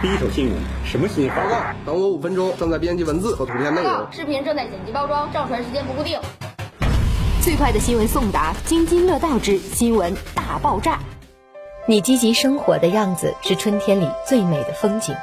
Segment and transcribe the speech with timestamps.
[0.00, 0.54] 第一手新闻，
[0.84, 1.34] 什么新闻？
[1.34, 4.06] 报告，等我五分钟，正在编辑文字和图片内容。
[4.12, 6.16] 视频正在剪辑包装，上传时间不固定。
[7.42, 11.00] 最快的新闻送达，津津乐道之新闻大爆炸。
[11.86, 15.16] 你积极生活的样子是春天里最美的风景。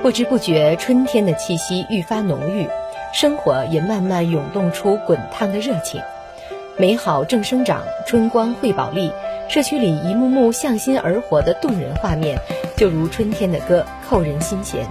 [0.00, 2.68] 不知不觉，春天的气息愈发浓郁，
[3.12, 6.00] 生活也慢慢涌动出滚烫的热情。
[6.76, 9.10] 美好正生长，春光会保利。
[9.50, 12.38] 社区里一幕幕向心而活的动人画面，
[12.76, 14.86] 就如春天的歌，扣人心弦。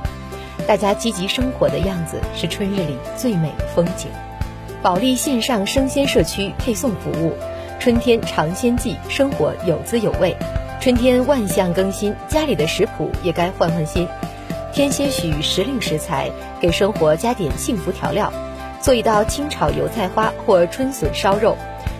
[0.67, 4.09] 大家积极生活的样子，是春日里最美的风景。
[4.81, 7.31] 保利线上生鲜社区配送服务，
[7.79, 10.35] 春天尝鲜季，生活有滋有味。
[10.81, 14.05] 春天万象更新，家里的食谱也该换换新，
[14.73, 18.29] 添些许时令食材，给生活加点幸福调料，
[18.81, 21.55] 做一道清炒油菜花或春笋烧肉。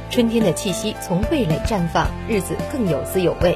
[0.10, 3.56] 春天的气息从味蕾绽放，日子更有滋有味。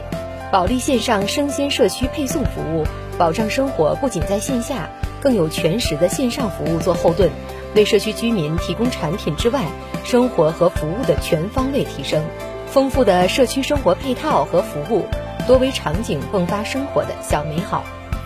[0.51, 2.85] 保利线上生鲜社区配送服务，
[3.17, 4.87] 保障生活不仅在线下，
[5.19, 7.31] 更有全时的线上服务做后盾，
[7.75, 9.63] 为社区居民提供产品之外，
[10.03, 12.23] 生活和服务的全方位提升。
[12.67, 15.05] 丰富的社区生活配套和服务，
[15.47, 17.83] 多维场景迸发生活的小美好。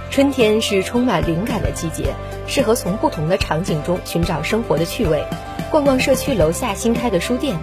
[0.10, 2.14] 春天是充满灵感的季节，
[2.46, 5.23] 适合从不同的场景中寻找生活的趣味。
[5.72, 7.58] 逛逛社区楼下新开的书店。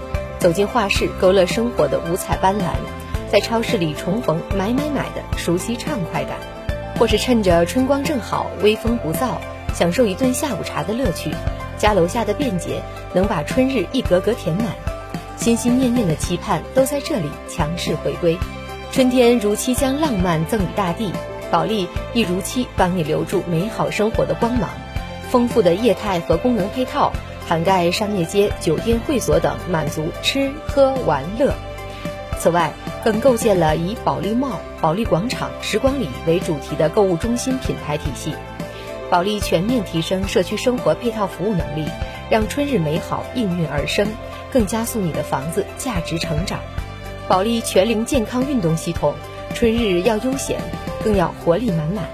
[0.44, 2.64] 走进画室，勾勒生活的五彩斑斓；
[3.32, 6.36] 在超市里重逢买买买的熟悉畅快感，
[6.98, 9.36] 或是趁着春光正好、微风不燥，
[9.72, 11.30] 享受一顿下午茶的乐趣。
[11.78, 12.82] 家楼下的便捷
[13.14, 14.66] 能把春日一格格填满，
[15.38, 18.36] 心心念念的期盼都在这里强势回归。
[18.92, 21.10] 春天如期将浪漫赠予大地，
[21.50, 24.68] 保利亦如期帮你留住美好生活的光芒。
[25.30, 27.14] 丰富的业态和功能配套。
[27.46, 31.54] 涵盖商业街、酒店、会所等，满足吃喝玩乐。
[32.38, 32.72] 此外，
[33.04, 38.34] 更构建了以保利茂、保利广场、时光里为主题的购物中心品牌体系。
[39.10, 41.86] 保利全面提升社区生活配套服务能力，
[42.30, 44.08] 让春日美好应运而生，
[44.50, 46.58] 更加速你的房子价值成长。
[47.28, 49.14] 保利全龄健康运动系统，
[49.54, 50.58] 春日要悠闲，
[51.04, 52.04] 更要活力满满。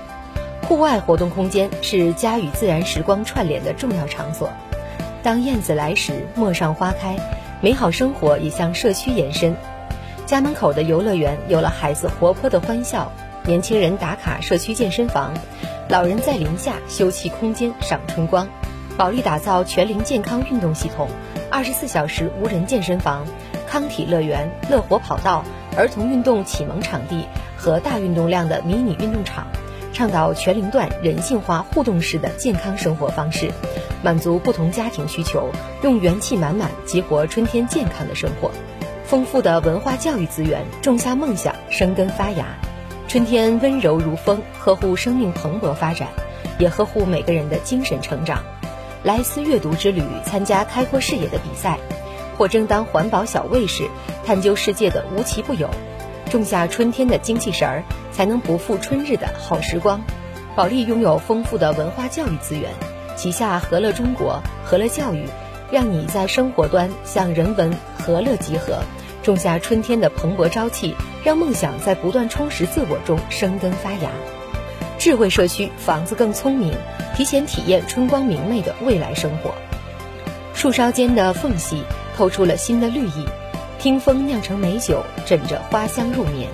[0.63, 4.51] 户外活动空间是家与自然时光串联的重要场所。
[5.23, 7.17] 当燕子来时，陌上花开，
[7.61, 9.55] 美好生活也向社区延伸。
[10.25, 13.13] 家门口的游乐园有了孩子活泼的欢笑，
[13.45, 15.35] 年轻人打卡社区健身房，
[15.89, 18.49] 老人在林下休憩空间赏春光。
[18.97, 21.09] 保利打造全龄健康运动系统，
[21.51, 23.27] 二十四小时无人健身房、
[23.67, 25.45] 康体乐园、乐活跑道、
[25.77, 27.27] 儿童运动启蒙场地
[27.57, 29.47] 和大运动量的迷你运动场。
[29.93, 33.51] 倡导全龄段人性化互动式的健康生活方式，
[34.03, 35.51] 满足不同家庭需求，
[35.83, 38.51] 用元气满满激活春天健康的生活。
[39.05, 42.47] 丰富的文化教育资源，种下梦想，生根发芽。
[43.09, 46.09] 春天温柔如风，呵护生命蓬勃发展，
[46.61, 48.45] 也呵护每个人的精神成长。
[49.03, 51.79] 来思阅读之旅，参加开阔视野的比赛，
[52.39, 53.89] 或争当环保小卫士，
[54.25, 55.69] 探究世界的无奇不有。
[56.31, 57.83] 种下春天的精气神儿，
[58.13, 60.01] 才能不负春日的好时光。
[60.57, 62.71] 保利拥有丰富的文化教育资源，
[63.17, 65.25] 旗下和乐中国、和乐教育，
[65.71, 68.79] 让你在生活端向人文和乐集合，
[69.23, 74.11] 种下春天的蓬勃朝气，让梦想在不断充实自我中生根发芽。
[74.99, 76.73] 智慧社区，房子更聪明，
[77.17, 79.53] 提前体验春光明媚的未来生活。
[80.55, 81.83] 树梢间的缝隙
[82.17, 83.25] 透出了新的绿意。
[83.81, 86.51] 听风酿成美酒，枕着花香入眠，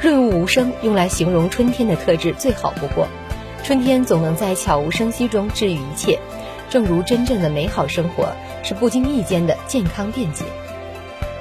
[0.00, 3.06] 润物无声，用来形容春天的特质最好不过。
[3.62, 6.18] 春天总能在悄无声息中治愈一切，
[6.70, 8.32] 正如真正的美好生活
[8.62, 10.42] 是不经意间的健康便捷。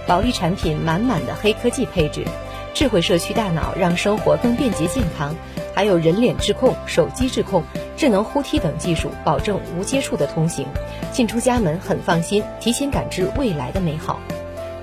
[0.06, 2.26] 保利产品满满的黑科技配置，
[2.74, 5.34] 智慧社区大脑让生活更便捷健康，
[5.74, 7.64] 还有人脸智控、手机智控、
[7.96, 10.68] 智能呼梯等技术，保证无接触的通行，
[11.14, 14.20] 进出家门很放心，提前感知未来的美好。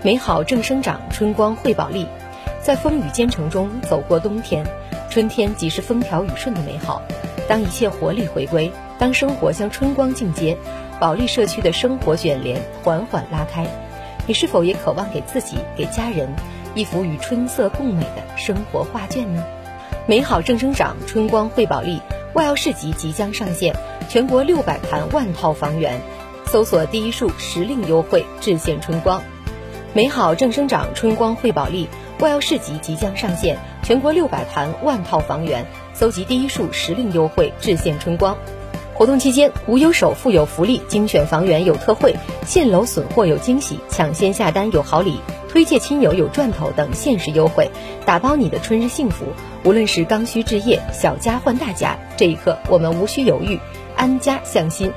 [0.05, 2.07] 美好正生长，春光会宝利，
[2.61, 4.63] 在风雨兼程中走过冬天，
[5.09, 7.01] 春天即是风调雨顺的美好。
[7.49, 10.59] 当一切活力回归，当生活向春光进阶，
[11.01, 13.67] 保利社区的生活卷帘缓缓拉开。
[14.27, 16.29] 你是否也渴望给自己、给家人
[16.75, 19.43] 一幅与春色共美的生活画卷呢？
[20.07, 22.03] 美好正生长，春光会宝利，
[22.35, 23.75] 万耀市集即将上线，
[24.11, 25.99] 全国六百盘万套房源，
[26.45, 29.23] 搜索第一数时令优惠，致献春光。
[29.95, 31.89] 美好正生长，春光惠宝利，
[32.19, 38.37] 万耀市集即将上线，全国六百盘万套房源，搜集第一数时令优惠，致献春光。
[38.93, 47.71] 活动期间，无忧首付有福利，精选房源有特惠，现楼损货有惊喜，抢先下单有好礼，推介亲友有赚头等限时优惠，
[48.05, 49.27] 打包你的春日幸福。
[49.63, 53.61] 无论是刚需置业、小家换大家，这一刻我们无需犹豫，
[53.95, 54.91] 安家向心。